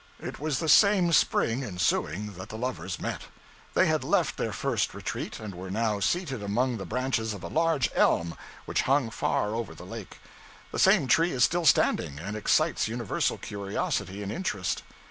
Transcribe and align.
It 0.19 0.39
was 0.39 0.57
the 0.57 0.67
same 0.67 1.13
spring 1.13 1.63
ensuing 1.63 2.33
that 2.33 2.49
the 2.49 2.57
lovers 2.57 2.99
met. 2.99 3.25
They 3.75 3.85
had 3.85 4.03
left 4.03 4.35
their 4.35 4.51
first 4.51 4.95
retreat, 4.95 5.39
and 5.39 5.53
were 5.53 5.69
now 5.69 5.99
seated 5.99 6.41
among 6.41 6.77
the 6.79 6.87
branches 6.87 7.35
of 7.35 7.43
a 7.43 7.47
large 7.49 7.87
elm 7.93 8.35
which 8.65 8.81
hung 8.89 9.11
far 9.11 9.53
over 9.53 9.75
the 9.75 9.85
lake. 9.85 10.17
(The 10.71 10.79
same 10.79 11.05
tree 11.05 11.33
is 11.33 11.43
still 11.43 11.67
standing, 11.67 12.17
and 12.17 12.35
excites 12.35 12.87
universal 12.87 13.37
curiosity 13.37 14.23
and 14.23 14.31
interest.) 14.31 14.81